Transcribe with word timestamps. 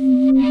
Mm-hmm. 0.00 0.49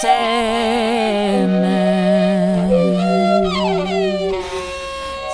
σένα 0.00 1.80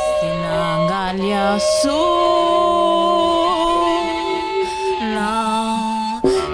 στην 0.03 0.41
αγκαλιά 0.71 1.49
σου 1.59 2.03
να 5.15 5.35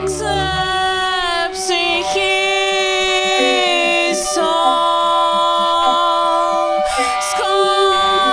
ξεψυχήσω. 0.04 0.50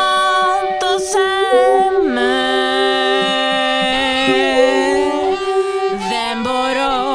Σκότωσέ 0.07 1.33
με. 2.13 2.37
Δεν 6.09 6.35
μπορώ 6.43 7.06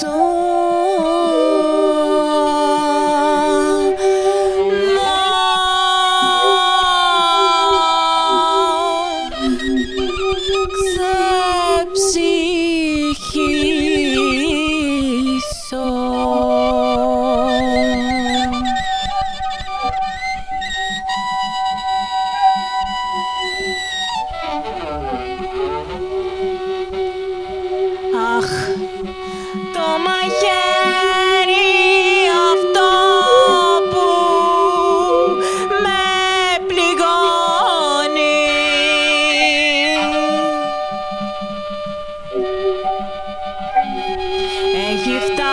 So 0.00 0.29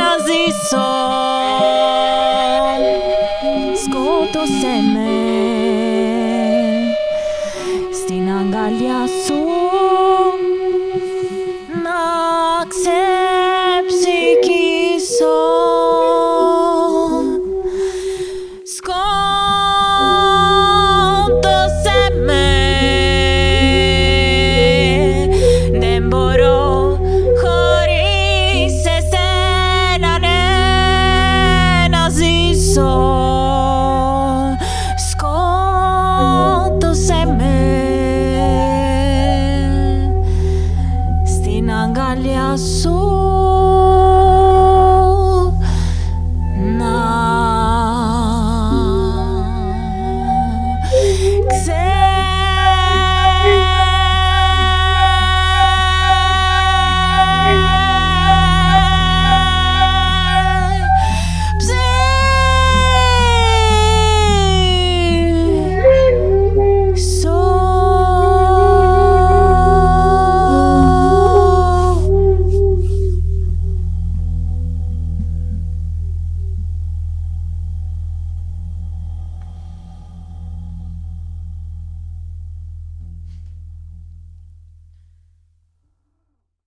να 0.00 0.10
ζήσω. 0.26 0.88
Σκότωσέ 3.82 4.76
με. 4.92 5.10
Στην 7.92 8.30
αγκαλιά 8.30 9.06
σου 9.26 9.49